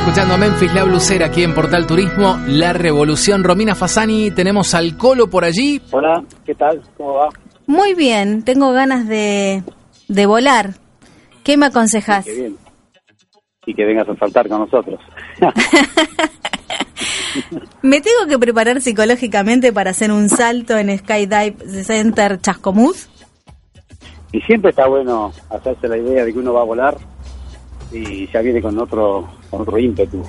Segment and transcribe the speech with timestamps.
[0.00, 3.44] Escuchando a Memphis La Blusera aquí en Portal Turismo, La Revolución.
[3.44, 5.80] Romina Fasani, tenemos al Colo por allí.
[5.90, 6.80] Hola, ¿qué tal?
[6.96, 7.28] ¿Cómo va?
[7.66, 9.62] Muy bien, tengo ganas de,
[10.08, 10.70] de volar.
[11.44, 12.24] ¿Qué me aconsejas?
[12.24, 12.56] Qué bien.
[13.66, 14.98] Y que vengas a saltar con nosotros.
[17.82, 23.10] ¿Me tengo que preparar psicológicamente para hacer un salto en Skydive Center Chascomús?
[24.32, 26.96] y siempre está bueno hacerse la idea de que uno va a volar
[27.92, 30.22] y ya viene con otro con otro ímpetu.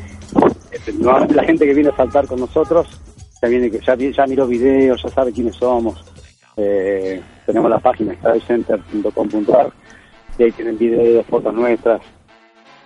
[0.72, 2.88] Este, la gente que viene a saltar con nosotros
[3.42, 6.04] ya viene que ya, ya miró videos, ya sabe quiénes somos.
[6.58, 9.72] Eh, tenemos la página skycenter.com.ar
[10.38, 12.02] y ahí tienen videos, fotos nuestras.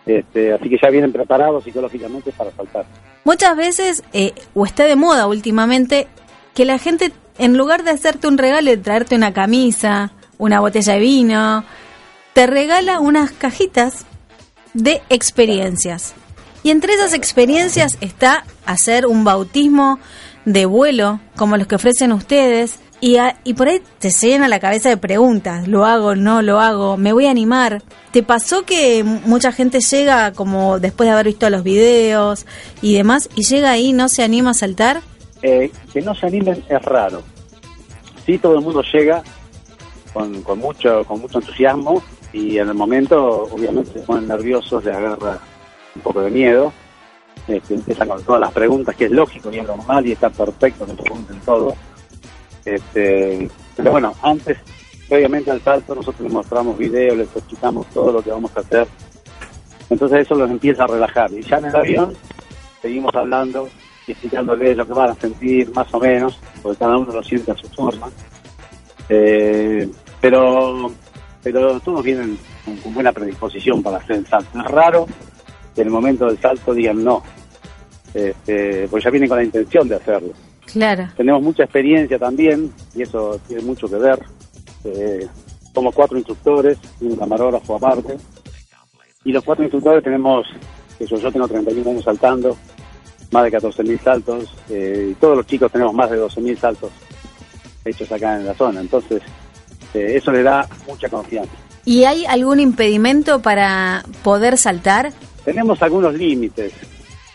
[0.05, 2.85] Este, así que ya vienen preparados psicológicamente para saltar.
[3.23, 6.07] Muchas veces, eh, o está de moda últimamente,
[6.53, 10.93] que la gente, en lugar de hacerte un regalo y traerte una camisa, una botella
[10.93, 11.63] de vino,
[12.33, 14.05] te regala unas cajitas
[14.75, 16.13] de experiencias.
[16.61, 19.99] Y entre esas experiencias está hacer un bautismo
[20.45, 24.59] de vuelo, como los que ofrecen ustedes, y, a- y por ahí te llena la
[24.59, 26.97] cabeza de preguntas, ¿lo hago, no lo hago?
[26.97, 27.83] ¿Me voy a animar?
[28.11, 32.45] ¿Te pasó que mucha gente llega como después de haber visto los videos
[32.81, 35.01] y demás, y llega ahí y no se anima a saltar?
[35.41, 37.21] Eh, que no se animen es raro.
[38.25, 39.21] Sí, todo el mundo llega
[40.13, 42.01] con, con mucho con mucho entusiasmo
[42.35, 45.39] y en el momento obviamente se ponen nerviosos, les agarra
[45.95, 46.73] un poco de miedo,
[47.47, 50.85] este, empiezan con todas las preguntas, que es lógico y es normal y está perfecto
[50.85, 51.73] que pregunten todo.
[52.65, 54.57] Este, pero bueno, antes,
[55.07, 58.85] previamente al salto, nosotros les mostramos videos, les explicamos todo lo que vamos a hacer.
[59.89, 61.31] Entonces eso los empieza a relajar.
[61.31, 62.13] Y ya en el avión
[62.81, 63.69] seguimos hablando
[64.07, 67.51] y explicándoles lo que van a sentir, más o menos, porque cada uno lo siente
[67.51, 68.09] a su forma.
[69.07, 69.89] Eh,
[70.19, 70.91] pero,
[71.45, 74.59] pero todos vienen con, con buena predisposición para hacer el salto.
[74.59, 75.05] Es raro
[75.75, 77.21] que en el momento del salto digan no,
[78.15, 80.33] este, porque ya vienen con la intención de hacerlo.
[80.65, 81.07] Claro.
[81.15, 84.19] Tenemos mucha experiencia también, y eso tiene mucho que ver.
[84.85, 85.27] Eh,
[85.71, 88.17] somos cuatro instructores y un camarógrafo aparte.
[89.23, 90.47] Y los cuatro instructores tenemos,
[90.97, 92.57] que yo, yo tengo 31 años saltando,
[93.31, 96.91] más de 14.000 saltos, eh, y todos los chicos tenemos más de 12.000 saltos
[97.83, 98.81] hechos acá en la zona.
[98.81, 99.21] Entonces,
[99.93, 101.51] eh, eso le da mucha confianza.
[101.85, 105.13] ¿Y hay algún impedimento para poder saltar?
[105.43, 106.73] Tenemos algunos límites.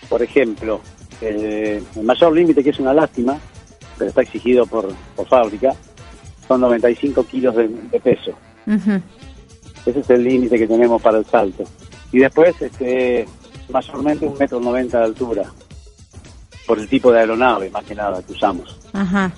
[0.08, 0.80] Por ejemplo,
[1.20, 3.38] eh, el mayor límite, que es una lástima,
[3.96, 5.74] pero está exigido por, por fábrica,
[6.48, 8.32] son 95 kilos de, de peso.
[9.86, 11.64] Ese es el límite que tenemos para el salto.
[12.12, 13.26] Y después, este,
[13.68, 15.44] mayormente un metro noventa de altura,
[16.66, 18.78] por el tipo de aeronave, más que nada, que usamos.
[18.92, 19.32] Ajá.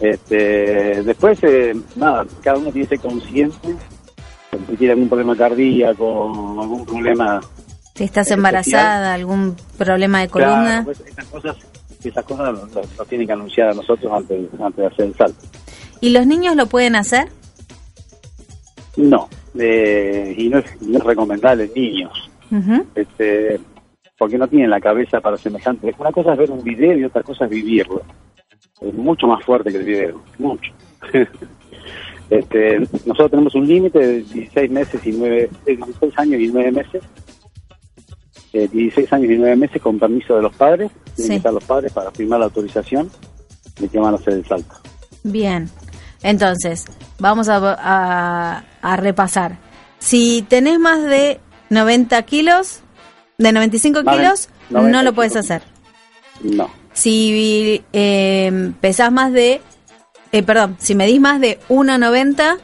[0.00, 3.76] Este, después, eh, nada, cada uno tiene que ser consciente.
[4.68, 6.28] Si tiene algún problema cardíaco,
[6.60, 7.40] algún problema
[7.94, 8.38] Si estás Especial.
[8.38, 10.62] embarazada, algún problema de columna.
[10.62, 11.56] Claro, pues, esas cosas,
[12.04, 15.46] esas cosas lo- lo tienen que anunciar a nosotros antes, antes de hacer el salto.
[16.00, 17.28] ¿Y los niños lo pueden hacer?
[18.96, 19.28] No,
[19.58, 22.30] eh, y no es, no es recomendable en niños,
[22.94, 23.58] este,
[24.18, 25.94] porque no tienen la cabeza para semejante.
[25.98, 28.02] Una cosa es ver un video y otra cosa es vivirlo.
[28.82, 30.72] Es mucho más fuerte que el video, mucho.
[32.30, 36.72] este, nosotros tenemos un límite de 16 meses y 9, de 16 años y 9
[36.72, 37.02] meses.
[38.52, 40.90] Eh, 16 años y 9 meses con permiso de los padres.
[41.14, 41.28] Tienen Sí.
[41.28, 43.10] que estar los padres para firmar la autorización
[43.80, 44.74] de que van a hacer el salto.
[45.22, 45.68] Bien.
[46.22, 46.84] Entonces,
[47.18, 49.58] vamos a, a- a repasar.
[49.98, 52.80] Si tenés más de 90 kilos,
[53.38, 55.62] de 95 Más de kilos, no 95 lo puedes hacer.
[56.42, 59.60] No, Si eh, pesás más de,
[60.32, 62.58] eh, perdón, si medís más de 1,90,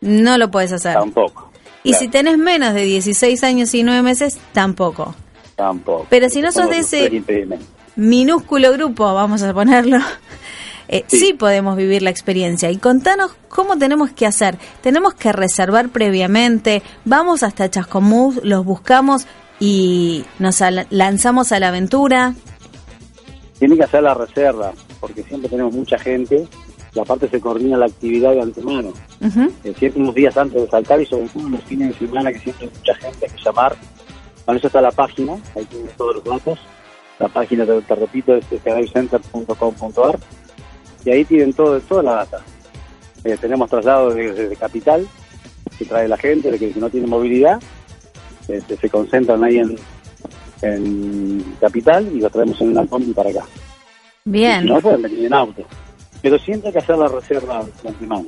[0.00, 0.94] no lo puedes hacer.
[0.94, 1.50] tampoco.
[1.84, 5.14] Y Claro, si tenés menos de 16 años y 9 meses, tampoco.
[5.56, 6.06] tampoco.
[6.10, 7.22] pero si no sos de ese-
[7.96, 9.98] minúsculo grupo, vamos a ponerlo,
[10.88, 11.18] eh, sí.
[11.18, 11.32] Sí.
[11.34, 12.70] podemos vivir la experiencia.
[12.70, 14.58] Y contanos cómo tenemos que hacer.
[14.80, 19.26] Tenemos que reservar previamente, vamos hasta Chascomús, los buscamos
[19.60, 20.60] y nos
[20.90, 22.34] lanzamos a la aventura.
[23.62, 26.48] Tiene que hacer la reserva, porque siempre tenemos mucha gente
[26.92, 28.88] y aparte se coordina la actividad de antemano.
[29.20, 29.52] Ujú.
[29.62, 32.40] Eh, siempre unos días antes de saltar y sobre todo los fines de semana que
[32.40, 33.76] siempre hay mucha gente hay que llamar
[34.44, 36.58] Con eso está la página, ahí tienes todos los datos.
[37.20, 40.18] La página, te, te repito, es skydivecenter.com.ar
[41.04, 42.40] y ahí tienen todo, toda la data.
[43.22, 45.06] Eh, tenemos traslado desde Capital,
[45.78, 47.62] que trae la gente, de que, no tiene movilidad,
[48.48, 49.76] este, se concentran ahí en,
[50.62, 53.44] en Capital y lo traemos en una combi para acá.
[54.24, 54.64] Bien.
[54.64, 55.62] Y si no venir en auto.
[56.22, 58.26] Pero siempre hay que hacer la reserva de antemano.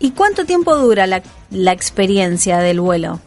[0.00, 3.20] ¿Y cuánto tiempo dura la, la experiencia del vuelo?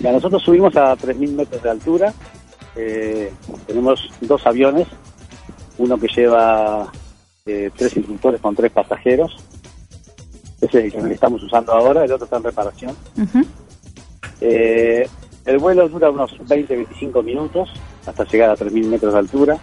[0.00, 2.14] Ya, nosotros subimos a 3.000 metros de altura.
[2.76, 3.32] Eh,
[3.66, 4.86] tenemos dos aviones,
[5.78, 6.90] uno que lleva
[7.46, 9.36] eh, tres instructores con tres pasajeros.
[10.60, 12.96] Ese es el que estamos usando ahora, el otro está en reparación.
[13.16, 13.44] Ujú.
[14.40, 15.08] Eh,
[15.50, 17.70] el vuelo dura unos 20-25 minutos
[18.06, 19.58] hasta llegar a 3.000 metros de altura.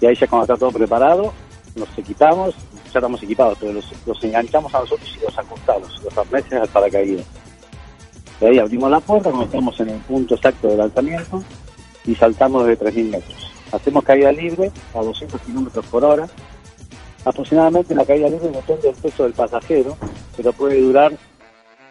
[0.00, 1.32] Y ahí ya cuando está todo preparado,
[1.76, 2.54] nos equipamos,
[2.92, 7.24] ya estamos equipados, pero los, enganchamos a nosotros y los ajustamos, los arneses al paracaídas.
[8.40, 11.44] De ahí abrimos la puerta cuando estamos en el punto exacto del lanzamiento
[12.04, 13.52] y saltamos de 3.000 metros.
[13.70, 16.26] Hacemos caída libre a 200 kilómetros por hora.
[17.24, 19.96] Aproximadamente la caída libre depende del peso del pasajero,
[20.36, 21.12] pero puede durar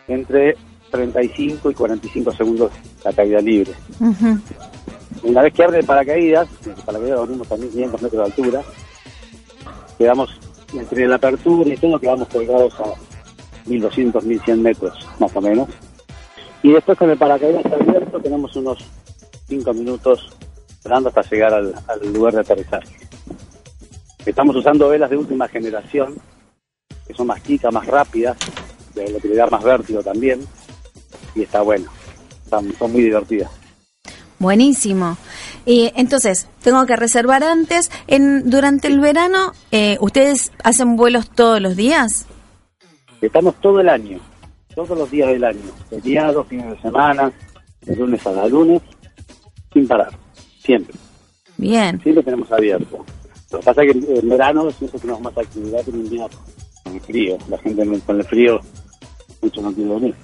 [0.08, 0.56] entre
[0.92, 2.72] 35 y 45 segundos
[3.04, 3.74] la caída libre.
[5.24, 8.62] Una vez que abre el paracaídas, el paracaídas lo abrimos también 500 metros de altura,
[9.98, 10.40] quedamos
[10.74, 12.94] entre la apertura y todo, quedamos colgados a
[13.66, 15.70] 1200, 1100 metros, más o menos.
[16.62, 18.80] Y después con el paracaídas abierto tenemos unos
[19.48, 20.30] 5 minutos
[20.70, 22.96] esperando hasta llegar al, al lugar de aterrizaje.
[24.26, 26.16] Estamos usando velas de última generación,
[27.08, 28.38] que son más chicas, más rápidas,
[28.96, 30.40] de lo que le da más vértigo también,
[31.36, 31.92] y está bueno,
[32.44, 33.52] están, son muy divertidas.
[34.40, 35.18] Buenísimo.
[35.66, 37.90] Y entonces, tengo que reservar antes.
[38.08, 42.26] En, durante el verano, eh, ¿ustedes hacen vuelos todos los días?
[43.22, 44.20] Estamos todo el año,
[44.76, 47.32] todos los días del año, feriados, fines de semana,
[47.82, 48.82] de lunes a la lunes,
[49.74, 50.12] sin parar,
[50.64, 50.94] siempre,
[51.58, 52.00] Bien.
[52.02, 53.04] siempre tenemos abierto.
[53.52, 56.38] Lo que pasa es que en verano siempre tenemos más actividad que en invierno,
[56.84, 58.60] con el frío, la gente con el frío
[59.42, 60.16] mucho no quiere venir,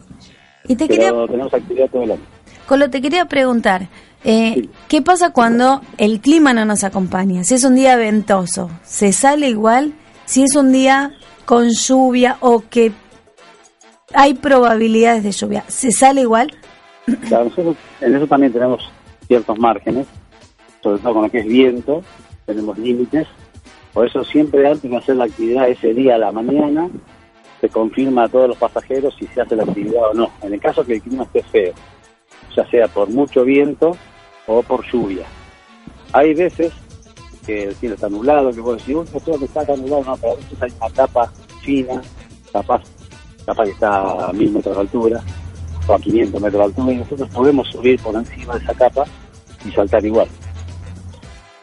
[0.67, 2.21] Y te quería, tenemos actividad todo el año.
[2.67, 3.87] Colo, te quería preguntar,
[4.23, 4.69] eh, Sí.
[4.87, 7.43] ¿qué pasa cuando el clima no nos acompaña?
[7.43, 9.93] Si es un día ventoso, ¿se sale igual?
[10.25, 11.13] Si es un día
[11.45, 12.91] con lluvia o que
[14.13, 16.53] hay probabilidades de lluvia, ¿se sale igual?
[17.27, 18.81] Claro, nosotros en eso también tenemos
[19.27, 20.05] ciertos márgenes,
[20.81, 22.03] sobre todo con lo que es viento,
[22.45, 23.27] tenemos límites.
[23.93, 26.89] Por eso siempre antes de hacer la actividad ese día a la mañana,
[27.61, 30.31] se confirma a todos los pasajeros si se hace la actividad o no.
[30.41, 31.73] En el caso que el clima esté feo,
[32.55, 33.95] ya sea por mucho viento
[34.47, 35.25] o por lluvia.
[36.11, 36.73] Hay veces
[37.45, 40.17] que el cielo está nublado, que vos decís, uy, esto que está tan nublado, no,
[40.17, 41.31] pero a veces hay una capa
[41.63, 42.01] fina,
[42.51, 42.81] capaz,
[43.45, 45.21] capaz que está a mil metros de altura,
[45.87, 49.05] o a 500 metros de altura y nosotros podemos subir por encima de esa capa
[49.65, 50.27] y saltar igual.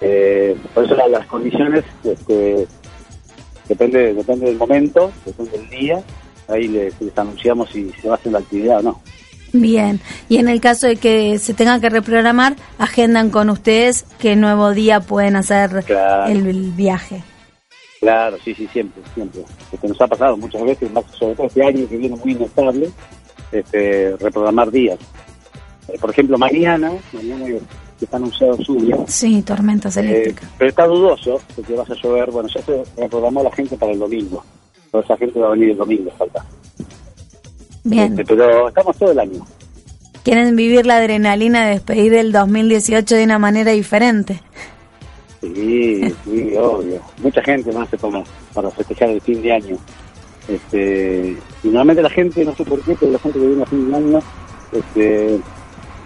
[0.00, 2.66] Eh, por eso la- las condiciones este,
[3.68, 6.02] depende depende del momento, depende del día,
[6.48, 9.02] ahí les, les anunciamos si se va a hacer la actividad o no.
[9.52, 9.98] Bien.
[10.28, 14.72] Y en el caso de que se tenga que reprogramar, agendan con ustedes qué nuevo
[14.72, 16.30] día pueden hacer Claro.
[16.30, 17.22] el, el viaje.
[18.00, 19.42] Claro, sí, sí, siempre, siempre.
[19.70, 22.90] Porque nos ha pasado muchas veces, más sobre todo este año que viene muy inestable,
[23.50, 24.98] este, reprogramar días.
[25.88, 27.46] Eh, por ejemplo, mañana, mañana
[27.98, 30.48] que está anunciado lluvia, Sí, tormentas Eh, eléctricas.
[30.58, 32.30] pero está dudoso de que vaya a llover.
[32.30, 34.44] Bueno, ya se reprogramó la gente para el domingo.
[34.90, 36.44] Toda esa gente va a venir el domingo, falta.
[37.84, 38.12] Bien.
[38.18, 39.44] Este, pero estamos todo el año.
[40.24, 44.40] Quieren vivir la adrenalina de despedir el 2018 de una manera diferente.
[45.40, 47.00] Sí, sí, obvio.
[47.22, 48.24] Mucha gente más hace como
[48.54, 49.76] para festejar el fin de año.
[50.48, 53.66] Este, y normalmente la gente, no sé por qué, pero la gente que viene a
[53.66, 54.18] fin de año,
[54.72, 55.40] este,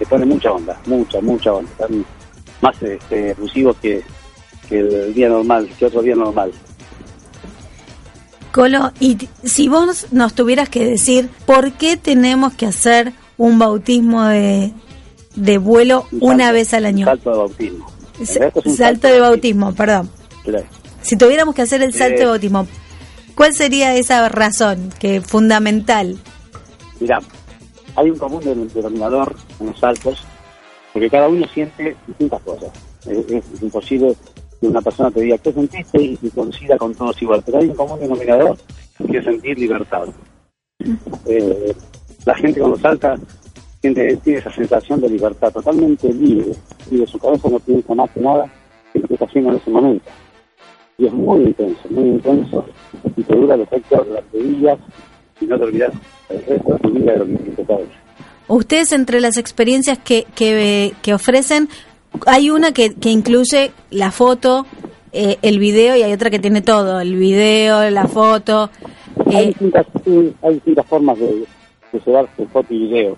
[0.07, 1.71] pone mucha onda, mucha, mucha onda.
[1.73, 2.05] Están
[2.61, 3.35] más este,
[3.81, 4.03] que,
[4.69, 6.53] que el día normal, que otro día normal.
[8.53, 14.25] Colo, y si vos nos tuvieras que decir por qué tenemos que hacer un bautismo
[14.25, 14.73] de,
[15.35, 17.07] de vuelo Un una vez al año.
[17.07, 17.87] un Salto de bautismo.
[18.21, 20.11] Es salto de bautismo, perdón.
[20.45, 20.67] Claro.
[21.01, 22.19] Si tuviéramos que hacer el salto Eh.
[22.21, 22.67] de bautismo,
[23.35, 26.19] ¿cuál sería esa razón que fundamental?
[27.01, 27.21] Mirá,
[27.97, 30.25] hay un común denom- denominador en los saltos,
[30.93, 32.71] porque cada uno siente distintas cosas.
[33.07, 34.15] Es, imposible
[34.61, 37.75] que una persona te diga qué sentiste y, coincida con todos igual, pero hay un
[37.75, 38.57] común denominador
[39.11, 40.09] que es sentir libertad.
[41.27, 41.75] Eh,
[42.25, 43.17] la gente cuando salta
[43.81, 46.53] siente, tiene esa sensación de libertad totalmente libre
[46.91, 48.53] y de su cabeza no piensa más que nada
[48.93, 50.11] que lo que está haciendo en ese momento.
[50.99, 52.65] Y es muy intenso, muy intenso
[53.17, 54.79] y te dura el efecto durante días
[55.41, 55.93] y no te olvidas
[56.29, 57.89] el resto de tu vida de lo que cada vez.
[58.49, 61.69] Ustedes entre las experiencias que, que, que ofrecen,
[62.27, 64.67] hay una que, que incluye la foto,
[65.13, 68.71] eh, el video y hay otra que tiene todo, el video, la foto.
[69.27, 71.47] Hay, Eh, distintas, sí, hay distintas formas de,
[71.93, 73.17] de llevarse foto y video.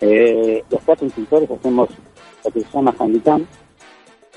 [0.00, 1.88] Eh, los cuatro instructores hacemos
[2.44, 3.44] lo que se llama handicam.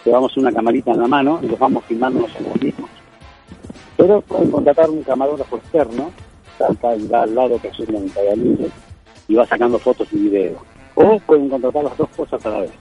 [0.06, 2.90] Llevamos una camarita en la mano y los vamos filmando nosotros mismos.
[3.98, 6.12] Pero pueden contratar un camarógrafo externo,
[6.66, 8.70] acá y va al lado que es pantalla libre,
[9.28, 10.58] y va sacando fotos y videos.
[10.96, 12.72] O pueden contratar las dos cosas a la vez.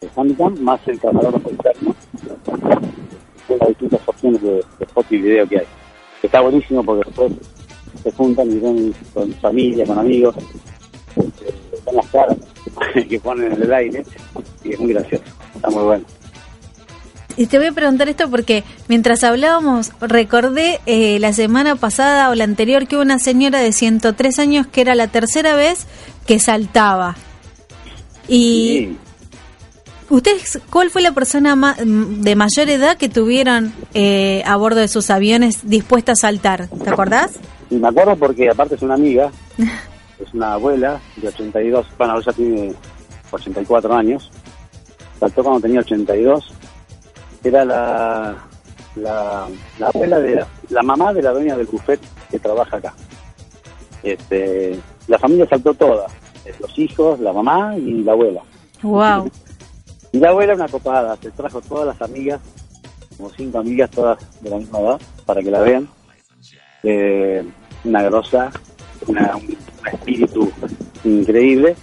[0.00, 1.94] El handicam más el camarógrafo externo.
[3.46, 5.66] Son las distintas opciones de, de foto y video que hay.
[6.22, 7.32] Está buenísimo porque después
[8.02, 10.34] se juntan y ven con familia, con amigos,
[11.16, 11.54] este,
[11.86, 12.36] ven las caras
[13.08, 14.04] que ponen en el aire
[14.62, 15.24] y es muy gracioso.
[15.54, 16.04] Está muy bueno.
[17.36, 22.34] Y te voy a preguntar esto porque mientras hablábamos recordé eh, la semana pasada o
[22.34, 25.86] la anterior que hubo una señora de 103 años que era la tercera vez
[26.26, 27.16] que saltaba.
[28.28, 28.98] Y Sí.
[30.10, 34.88] ustedes, ¿cuál fue la persona ma- de mayor edad que tuvieron eh, a bordo de
[34.88, 36.68] sus aviones dispuesta a saltar?
[36.68, 37.32] ¿Te acordás?
[37.70, 42.32] Y me acuerdo porque aparte es una amiga, es una abuela de 82, bueno, ella
[42.32, 42.72] tiene
[43.32, 44.30] 84 años,
[45.18, 46.44] saltó cuando tenía 82,
[47.44, 48.34] era la,
[48.96, 49.46] la,
[49.78, 52.94] la abuela de la, la mamá de la dueña del buffet que trabaja acá.
[54.02, 56.06] Este, la familia saltó toda,
[56.44, 58.40] eh, los hijos, la mamá y la abuela.
[58.82, 59.30] Wow.
[60.12, 62.40] Y la abuela una copada, se trajo todas las amigas,
[63.16, 65.88] como cinco amigas todas de la misma edad, para que la vean.
[66.82, 67.42] Eh,
[67.84, 68.50] una grosa,
[69.06, 69.44] una, un,
[69.80, 70.52] un espíritu
[71.04, 71.76] increíble.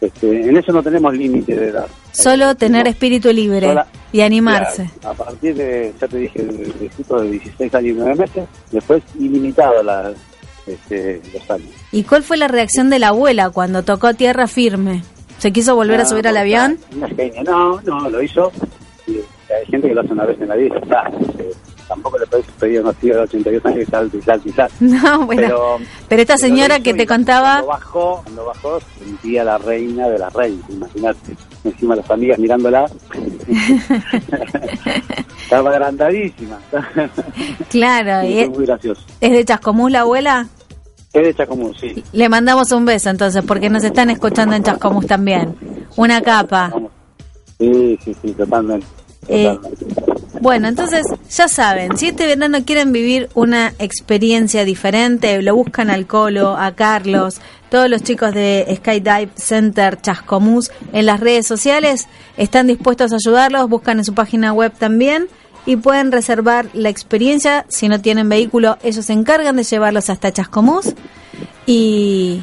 [0.00, 1.86] Este, en eso no tenemos límite de edad.
[2.10, 2.90] Solo tener No.
[2.90, 4.90] espíritu libre Sola- y animarse.
[5.00, 8.14] Claro, a partir de, ya te dije, de, de chicos de 16 años y 9
[8.14, 10.12] meses, después ilimitado la,
[10.66, 11.70] este, los años.
[11.90, 15.02] ¿Y cuál fue la reacción de la abuela cuando tocó tierra firme?
[15.38, 16.78] ¿Se quiso volver a No, subir al no, avión?
[16.94, 17.42] Una genia.
[17.42, 18.52] No, no, lo hizo.
[19.08, 21.10] Hay gente que lo hace una vez en la vida ya está.
[21.20, 21.50] Este,
[21.88, 24.52] tampoco le puedes pedir a una tía de 82 años que salte y salte y
[24.52, 24.74] salte.
[24.80, 25.42] No, bueno.
[25.42, 25.76] Pero,
[26.08, 29.58] Pero esta pero señora lo que te contaba, Cuando bajó, cuando bajó, se sentía la
[29.58, 31.36] reina de las reinas, imagínate.
[31.64, 32.86] Encima las amigas mirándola.
[35.42, 36.58] Estaba agrandadísima.
[37.70, 39.02] claro, y es, muy gracioso.
[39.20, 40.48] es de Chascomús la abuela.
[41.12, 42.02] Es de Chacomús, sí.
[42.12, 45.54] Le mandamos un beso entonces, porque nos están escuchando en Chascomús también.
[45.96, 46.72] Una capa.
[47.58, 48.86] Sí, sí, sí, totalmente.
[49.28, 50.11] Eh, totalmente.
[50.42, 56.08] Bueno, entonces ya saben, si este verano quieren vivir una experiencia diferente, lo buscan al
[56.08, 62.66] Colo, a Carlos, todos los chicos de Skydive Center Chascomús en las redes sociales están
[62.66, 65.28] dispuestos a ayudarlos, buscan en su página web también
[65.64, 67.64] y pueden reservar la experiencia.
[67.68, 70.92] Si no tienen vehículo, ellos se encargan de llevarlos hasta Chascomús
[71.66, 72.42] y,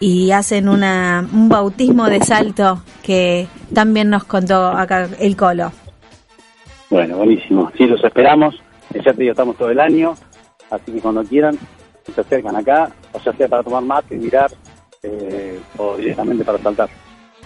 [0.00, 5.70] y hacen una, un bautismo de salto que también nos contó acá el Colo.
[6.90, 7.70] Bueno, buenísimo.
[7.76, 8.54] Sí, los esperamos.
[8.94, 10.14] Eh, Ya te digo, estamos todo el año.
[10.70, 11.58] Así que cuando quieran,
[12.14, 14.50] se acercan acá, o ya sea para tomar mate, mirar,
[15.02, 16.88] eh, o directamente para saltar.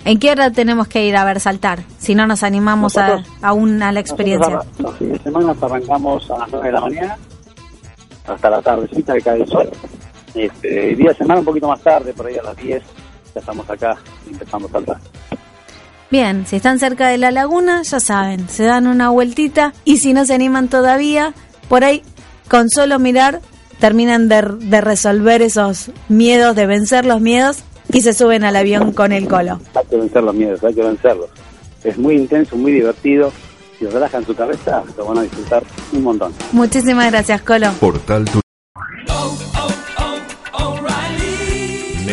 [0.04, 1.80] ¿En qué hora tenemos que ir a ver saltar?
[1.98, 4.60] Si no nos animamos a, aún a la experiencia.
[4.78, 7.18] Los fines de semana arrancamos a las 9 de la mañana
[8.26, 9.70] hasta la tardecita que cae el sol.
[10.34, 12.82] Este, el día de semana un poquito más tarde, por ahí a las 10,
[13.34, 14.96] ya estamos acá y empezamos a saltar.
[16.10, 20.12] Bien, si están cerca de la laguna, ya saben, se dan una vueltita y si
[20.12, 21.34] no se animan todavía,
[21.68, 22.02] por ahí
[22.48, 23.40] con solo mirar
[23.78, 27.58] terminan de, de resolver esos miedos, de vencer los miedos
[27.92, 29.60] y se suben al avión con el colo.
[29.74, 31.30] Hay que vencer los miedos, hay que vencerlos.
[31.84, 33.32] Es muy intenso, muy divertido.
[33.78, 35.62] Si relajan su cabeza, lo van a disfrutar
[35.92, 36.32] un montón.
[36.52, 37.70] Muchísimas gracias, Colo.
[37.80, 38.24] Portal